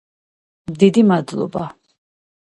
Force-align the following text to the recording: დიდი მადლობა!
დიდი 0.83 1.03
მადლობა! 1.11 1.65